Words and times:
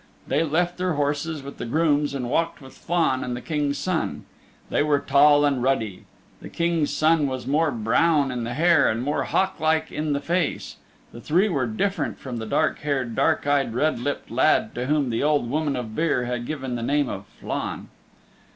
They 0.27 0.41
left 0.41 0.79
their 0.79 0.93
horses 0.93 1.43
with 1.43 1.57
the 1.57 1.65
grooms 1.67 2.15
and 2.15 2.27
walked 2.27 2.59
with 2.59 2.73
Flann 2.75 3.23
and 3.23 3.37
the 3.37 3.39
King's 3.41 3.77
Son. 3.77 4.25
They 4.71 4.81
were 4.81 4.97
tall 4.99 5.45
and 5.45 5.61
ruddy; 5.61 6.05
the 6.41 6.49
King's 6.49 6.91
Son 6.91 7.27
was 7.27 7.45
more 7.45 7.69
brown 7.69 8.31
in 8.31 8.43
the 8.43 8.55
hair 8.55 8.89
and 8.89 9.03
more 9.03 9.25
hawk 9.25 9.59
like 9.59 9.91
in 9.91 10.13
the 10.13 10.19
face: 10.19 10.77
the 11.11 11.21
three 11.21 11.49
were 11.49 11.67
different 11.67 12.17
from 12.17 12.37
the 12.37 12.47
dark 12.47 12.79
haired, 12.79 13.15
dark 13.15 13.45
eyed, 13.45 13.75
red 13.75 13.99
lipped 13.99 14.31
lad 14.31 14.73
to 14.73 14.87
whom 14.87 15.11
the 15.11 15.21
Old 15.21 15.47
Woman 15.51 15.75
of 15.75 15.95
Beare 15.95 16.25
had 16.25 16.47
given 16.47 16.73
the 16.73 16.81
name 16.81 17.07
of 17.07 17.27
Flann. 17.39 17.89